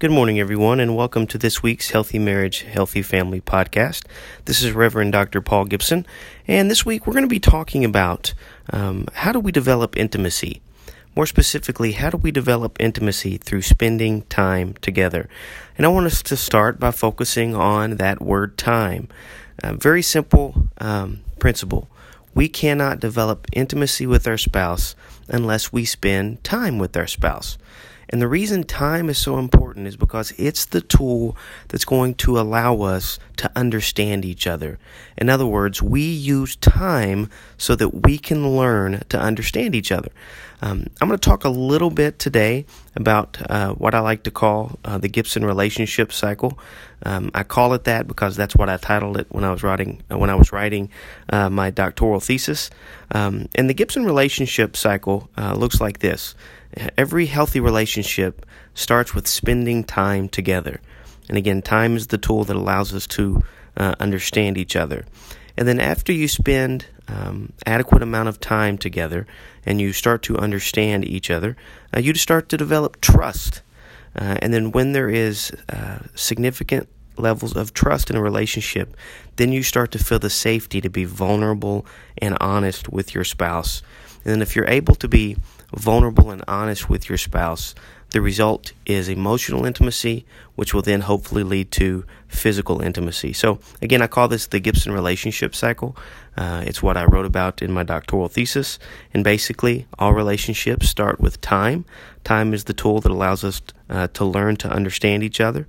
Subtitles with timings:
[0.00, 4.06] Good morning, everyone, and welcome to this week's Healthy Marriage, Healthy Family podcast.
[4.46, 5.42] This is Reverend Dr.
[5.42, 6.06] Paul Gibson,
[6.48, 8.32] and this week we're going to be talking about
[8.70, 10.62] um, how do we develop intimacy.
[11.14, 15.28] More specifically, how do we develop intimacy through spending time together?
[15.76, 19.06] And I want us to start by focusing on that word time.
[19.62, 21.90] Uh, very simple um, principle.
[22.34, 24.96] We cannot develop intimacy with our spouse
[25.28, 27.58] unless we spend time with our spouse.
[28.10, 31.36] And the reason time is so important is because it's the tool
[31.68, 34.78] that's going to allow us to understand each other.
[35.16, 40.10] In other words, we use time so that we can learn to understand each other.
[40.62, 44.30] Um, I'm going to talk a little bit today about uh, what I like to
[44.30, 46.58] call uh, the Gibson relationship cycle.
[47.02, 50.02] Um, I call it that because that's what I titled it when I was writing
[50.10, 50.90] uh, when I was writing
[51.30, 52.68] uh, my doctoral thesis.
[53.12, 56.34] Um, and the Gibson relationship cycle uh, looks like this.
[56.96, 60.80] Every healthy relationship starts with spending time together.
[61.28, 63.42] And again, time is the tool that allows us to
[63.76, 65.04] uh, understand each other.
[65.56, 69.26] And then after you spend um, adequate amount of time together
[69.66, 71.56] and you start to understand each other,
[71.94, 73.62] uh, you start to develop trust.
[74.14, 78.96] Uh, and then when there is uh, significant levels of trust in a relationship,
[79.36, 81.86] then you start to feel the safety to be vulnerable
[82.18, 83.82] and honest with your spouse.
[84.24, 85.36] And then if you're able to be
[85.74, 87.74] vulnerable and honest with your spouse,
[88.10, 93.32] the result is emotional intimacy, which will then hopefully lead to physical intimacy.
[93.32, 95.96] So, again, I call this the Gibson relationship cycle.
[96.36, 98.80] Uh, it's what I wrote about in my doctoral thesis.
[99.14, 101.84] And basically, all relationships start with time.
[102.24, 105.68] Time is the tool that allows us uh, to learn to understand each other.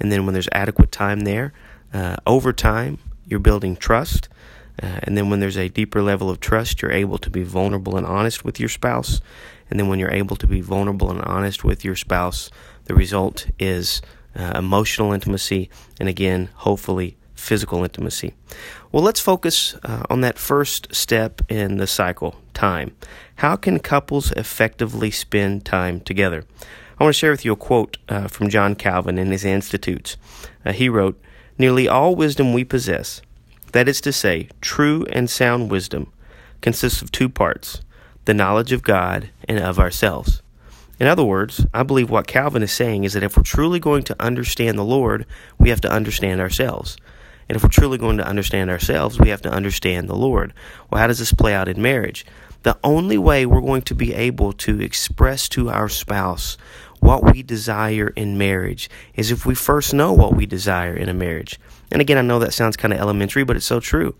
[0.00, 1.52] And then, when there's adequate time there,
[1.92, 4.28] uh, over time, you're building trust.
[4.80, 7.96] Uh, and then when there's a deeper level of trust, you're able to be vulnerable
[7.96, 9.20] and honest with your spouse.
[9.70, 12.50] And then when you're able to be vulnerable and honest with your spouse,
[12.84, 14.02] the result is
[14.36, 18.34] uh, emotional intimacy and again, hopefully, physical intimacy.
[18.92, 22.94] Well, let's focus uh, on that first step in the cycle time.
[23.36, 26.44] How can couples effectively spend time together?
[26.98, 30.16] I want to share with you a quote uh, from John Calvin in his Institutes.
[30.64, 31.20] Uh, he wrote,
[31.58, 33.22] Nearly all wisdom we possess
[33.72, 36.12] that is to say, true and sound wisdom
[36.60, 37.80] consists of two parts
[38.24, 40.42] the knowledge of God and of ourselves.
[41.00, 44.04] In other words, I believe what Calvin is saying is that if we're truly going
[44.04, 45.26] to understand the Lord,
[45.58, 46.96] we have to understand ourselves.
[47.48, 50.52] And if we're truly going to understand ourselves, we have to understand the Lord.
[50.88, 52.24] Well, how does this play out in marriage?
[52.62, 56.56] The only way we're going to be able to express to our spouse
[57.02, 61.14] what we desire in marriage is if we first know what we desire in a
[61.14, 61.58] marriage.
[61.90, 64.14] And again, I know that sounds kind of elementary, but it's so true.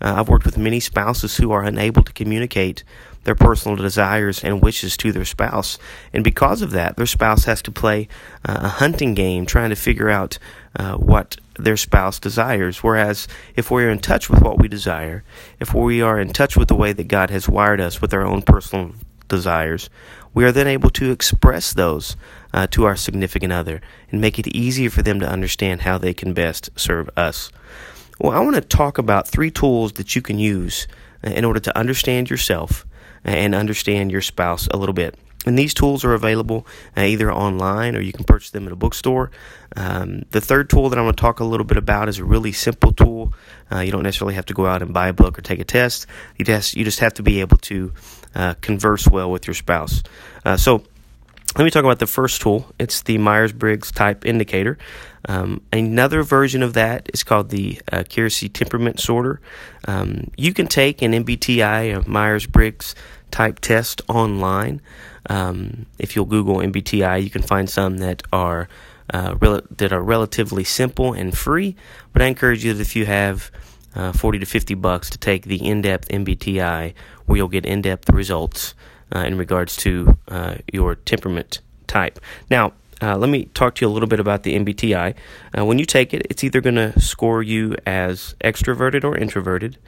[0.00, 2.84] Uh, I've worked with many spouses who are unable to communicate
[3.24, 5.78] their personal desires and wishes to their spouse.
[6.12, 8.06] And because of that, their spouse has to play
[8.48, 10.38] uh, a hunting game trying to figure out
[10.76, 12.84] uh, what their spouse desires.
[12.84, 13.26] Whereas
[13.56, 15.24] if we're in touch with what we desire,
[15.58, 18.24] if we are in touch with the way that God has wired us with our
[18.24, 18.92] own personal
[19.28, 19.90] desires,
[20.34, 22.16] we are then able to express those
[22.52, 23.80] uh, to our significant other
[24.10, 27.50] and make it easier for them to understand how they can best serve us.
[28.18, 30.88] Well, I want to talk about three tools that you can use
[31.24, 32.86] uh, in order to understand yourself
[33.24, 35.16] and understand your spouse a little bit.
[35.46, 36.66] And these tools are available
[36.96, 39.30] uh, either online or you can purchase them at a bookstore.
[39.76, 42.24] Um, the third tool that I'm going to talk a little bit about is a
[42.24, 43.32] really simple tool.
[43.70, 45.64] Uh, you don't necessarily have to go out and buy a book or take a
[45.64, 46.06] test.
[46.36, 47.92] You just you just have to be able to
[48.38, 50.02] uh, converse well with your spouse.
[50.44, 50.82] Uh, so
[51.56, 52.72] let me talk about the first tool.
[52.78, 54.78] It's the Myers Briggs Type Indicator.
[55.28, 59.40] Um, another version of that is called the uh, Keirsey Temperament Sorter.
[59.86, 62.94] Um, you can take an MBTI, a Myers Briggs
[63.30, 64.80] type test online.
[65.28, 68.68] Um, if you'll Google MBTI, you can find some that are
[69.12, 71.76] uh, rel- that are relatively simple and free.
[72.12, 73.50] But I encourage you that if you have
[73.98, 76.94] uh, 40 to 50 bucks to take the in-depth MBTI,
[77.26, 78.74] where you'll get in-depth results
[79.14, 82.18] uh, in regards to uh, your temperament type.
[82.50, 85.14] Now, uh, let me talk to you a little bit about the MBTI.
[85.56, 89.78] Uh, when you take it, it's either going to score you as extroverted or introverted,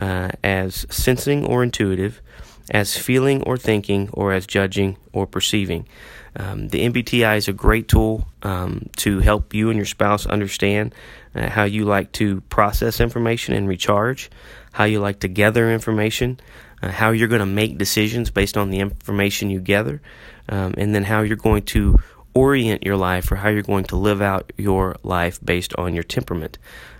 [0.00, 2.20] uh, as sensing or intuitive,
[2.70, 5.86] as feeling or thinking, or as judging or perceiving.
[6.34, 10.94] Um, the MBTI is a great tool um, to help you and your spouse understand
[11.34, 14.30] uh, how you like to process information and recharge,
[14.72, 16.40] how you like to gather information,
[16.82, 20.00] uh, how you're going to make decisions based on the information you gather,
[20.48, 21.98] um, and then how you're going to
[22.34, 26.02] orient your life or how you're going to live out your life based on your
[26.02, 26.56] temperament.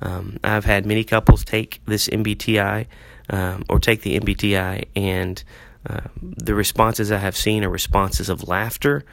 [0.00, 2.86] Um, I've had many couples take this MBTI
[3.30, 5.42] um, or take the MBTI, and
[5.88, 9.04] uh, the responses I have seen are responses of laughter,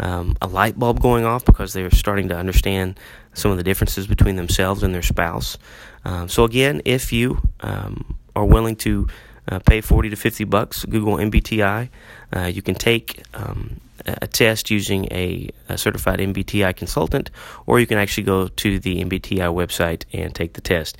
[0.00, 2.98] um, a light bulb going off because they're starting to understand
[3.34, 5.58] some of the differences between themselves and their spouse.
[6.04, 9.08] Um, so again, if you um, are willing to
[9.48, 11.88] uh, pay 40 to 50 bucks, Google MBTI.
[12.34, 17.30] Uh, you can take um, a test using a, a, certified MBTI consultant,
[17.66, 20.96] or you can actually go to the MBTI website and take the test.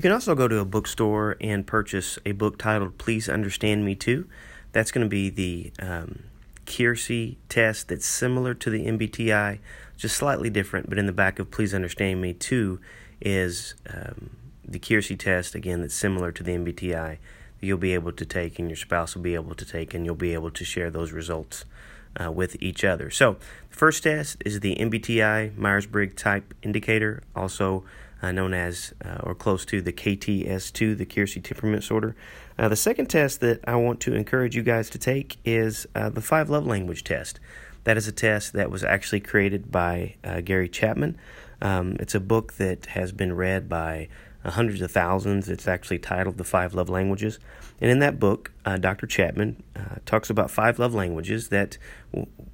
[0.00, 3.94] You can also go to a bookstore and purchase a book titled Please Understand Me
[3.94, 4.26] Too.
[4.72, 6.20] That's going to be the um,
[6.64, 9.58] Keirsey test that's similar to the MBTI,
[9.98, 12.80] just slightly different, but in the back of Please Understand Me Too
[13.20, 14.30] is um,
[14.64, 17.18] the Keirsey test, again, that's similar to the MBTI, that
[17.60, 20.14] you'll be able to take and your spouse will be able to take, and you'll
[20.14, 21.66] be able to share those results
[22.18, 23.10] uh, with each other.
[23.10, 23.36] So,
[23.68, 27.84] the first test is the MBTI Myers Briggs Type Indicator, also
[28.22, 32.14] uh, known as uh, or close to the KTS2, the Keirsey Temperament Sorter.
[32.58, 36.10] Uh, the second test that I want to encourage you guys to take is uh,
[36.10, 37.40] the Five Love Language Test.
[37.84, 41.16] That is a test that was actually created by uh, Gary Chapman.
[41.62, 44.08] Um, it's a book that has been read by
[44.44, 45.48] hundreds of thousands.
[45.48, 47.38] It's actually titled The Five Love Languages.
[47.80, 49.06] And in that book, uh, Dr.
[49.06, 51.78] Chapman uh, talks about five love languages that,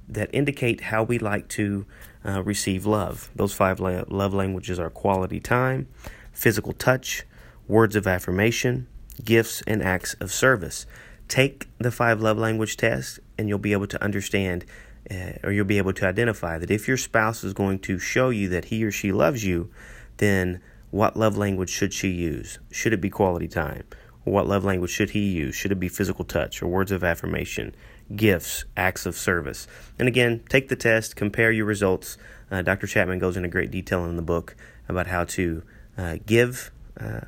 [0.07, 1.85] that indicate how we like to
[2.25, 3.29] uh, receive love.
[3.35, 5.87] Those five la- love languages are quality time,
[6.31, 7.23] physical touch,
[7.67, 8.87] words of affirmation,
[9.23, 10.85] gifts, and acts of service.
[11.27, 14.65] Take the five love language test, and you'll be able to understand
[15.09, 18.29] uh, or you'll be able to identify that if your spouse is going to show
[18.29, 19.69] you that he or she loves you,
[20.17, 20.61] then
[20.91, 22.59] what love language should she use?
[22.71, 23.83] Should it be quality time?
[24.25, 25.55] Or what love language should he use?
[25.55, 27.75] Should it be physical touch or words of affirmation,
[28.15, 29.67] gifts, acts of service?
[29.99, 32.17] And again, take the test, compare your results.
[32.49, 32.87] Uh, Dr.
[32.87, 34.55] Chapman goes into great detail in the book
[34.87, 35.63] about how to
[35.97, 37.21] uh, give uh,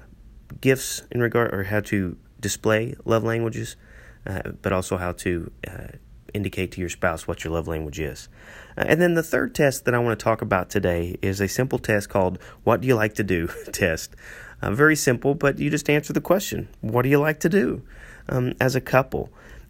[0.62, 3.76] gifts in regard or how to display love languages,
[4.26, 5.88] uh, but also how to uh,
[6.34, 8.30] indicate to your spouse what your love language is.
[8.78, 11.48] Uh, and then the third test that I want to talk about today is a
[11.48, 14.16] simple test called What Do You Like to Do test.
[14.62, 17.82] Uh, very simple, but you just answer the question What do you like to do
[18.28, 19.30] um, as a couple?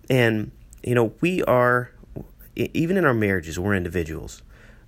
[0.10, 0.52] And,
[0.84, 1.92] you know, we are,
[2.56, 4.42] even in our marriages, we're individuals,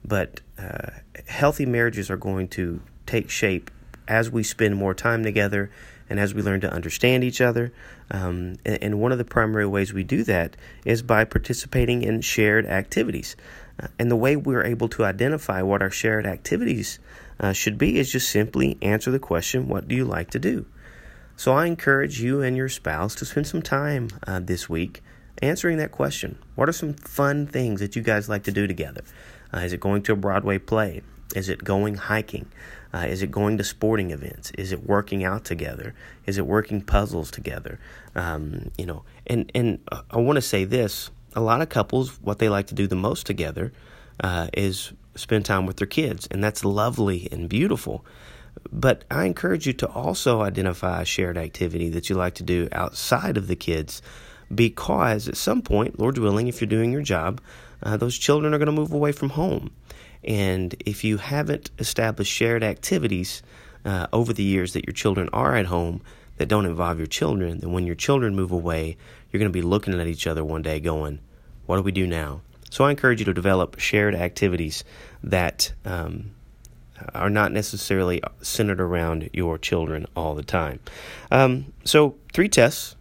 [0.04, 0.90] but uh,
[1.28, 3.70] healthy marriages are going to take shape
[4.08, 5.72] as we spend more time together
[6.10, 7.72] and as we learn to understand each other.
[8.10, 12.20] Um, and, and, one of the primary ways we do that is by participating in
[12.20, 13.38] shared activities.
[13.82, 17.00] Uh, and the way we're able to identify what our shared activities
[17.40, 20.66] uh, should be is just simply answer the question, What do you like to do?
[21.38, 25.02] So I encourage you and your spouse to spend some time uh, this week
[25.42, 26.38] answering that question.
[26.56, 29.02] What are some fun things that you guys like to do together?
[29.54, 31.02] Uh, is it going to a Broadway play?
[31.34, 32.48] Is it going hiking?
[32.94, 34.52] Uh, is it going to sporting events?
[34.52, 35.94] Is it working out together?
[36.26, 37.80] Is it working puzzles together?
[38.16, 39.80] Um, you know, and and
[40.10, 42.96] I want to say this: a lot of couples, what they like to do the
[42.96, 43.72] most together
[44.22, 48.06] uh, is spend time with their kids, and that's lovely and beautiful.
[48.72, 52.68] But I encourage you to also identify a shared activity that you like to do
[52.74, 54.02] outside of the kids,
[54.54, 57.40] because at some point, Lord willing, if you're doing your job,
[57.82, 59.72] uh, those children are going to move away from home.
[60.24, 63.42] And if you haven't established shared activities
[63.84, 66.02] uh, over the years that your children are at home
[66.38, 68.98] that don't involve your children, then when your children move away,
[69.32, 71.20] you're going to be looking at each other one day going,
[71.66, 72.42] What do we do now?
[72.70, 74.84] So I encourage you to develop shared activities
[75.24, 76.32] that um,
[77.14, 80.80] are not necessarily centered around your children all the time.
[81.30, 82.96] Um, so, three tests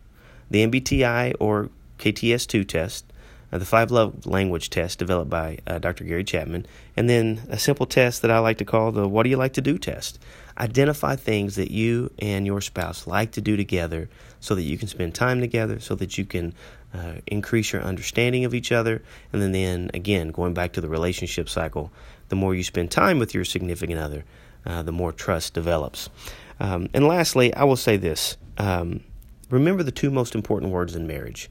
[0.50, 3.04] the MBTI or KTS2 test,
[3.52, 6.04] uh, the five love language test developed by uh, Dr.
[6.04, 6.66] Gary Chapman,
[6.96, 9.54] and then a simple test that I like to call the What Do You Like
[9.54, 10.18] to Do test.
[10.58, 14.08] Identify things that you and your spouse like to do together
[14.40, 16.54] so that you can spend time together, so that you can
[16.94, 19.02] uh, increase your understanding of each other.
[19.32, 21.90] And then, then, again, going back to the relationship cycle,
[22.28, 24.24] the more you spend time with your significant other,
[24.66, 26.10] uh, the more trust develops.
[26.58, 29.00] Um, and lastly, I will say this um,
[29.50, 31.50] remember the two most important words in marriage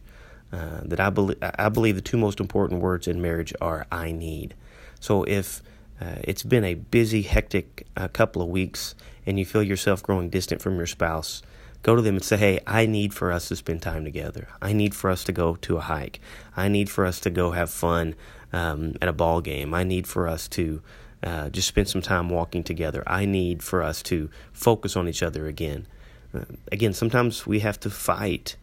[0.51, 4.11] uh, that I believe I believe the two most important words in marriage are "I
[4.11, 4.55] need."
[4.99, 5.61] So if
[6.01, 10.29] uh, it's been a busy, hectic uh, couple of weeks, and you feel yourself growing
[10.29, 11.43] distant from your spouse,
[11.83, 14.47] go to them and say, "Hey, I need for us to spend time together.
[14.61, 16.19] I need for us to go to a hike.
[16.57, 18.15] I need for us to go have fun
[18.51, 19.73] um, at a ball game.
[19.73, 20.81] I need for us to."
[21.21, 23.03] Uh, just spend some time walking together.
[23.05, 25.85] I need for us to focus on each other again.
[26.33, 28.55] Uh, again, sometimes we have to fight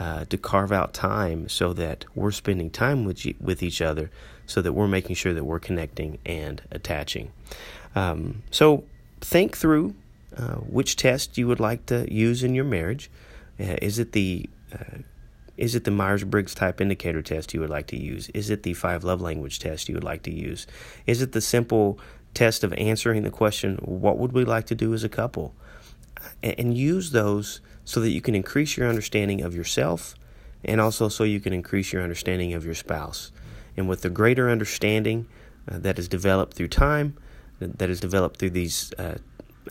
[0.00, 4.10] uh, to carve out time so that we're spending time with with each other,
[4.46, 7.30] so that we're making sure that we're connecting and attaching.
[7.94, 8.84] Um, so
[9.20, 9.94] think through
[10.36, 13.10] uh, which test you would like to use in your marriage.
[13.60, 15.02] Uh, is it the uh,
[15.56, 18.30] Is it the Myers Briggs type indicator test you would like to use?
[18.30, 20.66] Is it the five love language test you would like to use?
[21.06, 21.98] Is it the simple
[22.32, 25.52] test of answering the question, What would we like to do as a couple?
[26.42, 30.14] And use those so that you can increase your understanding of yourself
[30.64, 33.32] and also so you can increase your understanding of your spouse.
[33.76, 35.26] And with the greater understanding
[35.70, 37.16] uh, that is developed through time,
[37.60, 39.18] that is developed through these uh,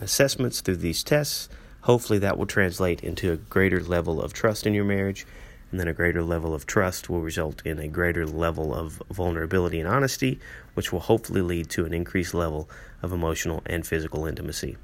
[0.00, 1.48] assessments, through these tests,
[1.82, 5.26] hopefully that will translate into a greater level of trust in your marriage.
[5.70, 9.78] And then a greater level of trust will result in a greater level of vulnerability
[9.78, 10.40] and honesty,
[10.74, 12.68] which will hopefully lead to an increased level
[13.02, 14.76] of emotional and physical intimacy.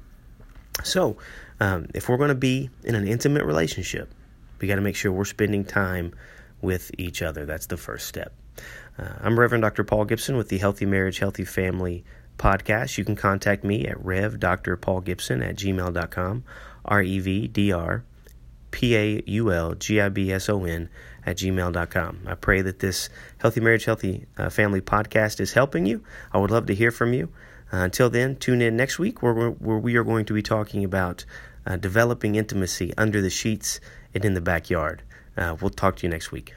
[0.83, 1.17] So,
[1.59, 4.13] um, if we're going to be in an intimate relationship,
[4.59, 6.13] we got to make sure we're spending time
[6.61, 7.45] with each other.
[7.45, 8.33] That's the first step.
[8.97, 9.83] Uh, I'm Reverend Dr.
[9.83, 12.03] Paul Gibson with the Healthy Marriage, Healthy Family
[12.37, 12.97] podcast.
[12.97, 16.43] You can contact me at revdrpaulgibson at gmail.com,
[16.85, 18.03] R E V D R
[18.71, 20.89] P A U L G I B S O N
[21.25, 22.21] at gmail.com.
[22.25, 26.03] I pray that this Healthy Marriage, Healthy uh, Family podcast is helping you.
[26.31, 27.29] I would love to hear from you.
[27.71, 30.83] Uh, until then, tune in next week where, where we are going to be talking
[30.83, 31.25] about
[31.65, 33.79] uh, developing intimacy under the sheets
[34.13, 35.03] and in the backyard.
[35.35, 36.53] Uh, we'll talk to you next week.